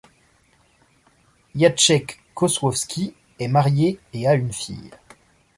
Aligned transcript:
Jacek 1.53 2.19
Kozłowski 2.33 3.13
est 3.37 3.47
marié 3.47 3.99
et 4.13 4.25
a 4.27 4.33
une 4.33 4.51
fille. 4.51 4.89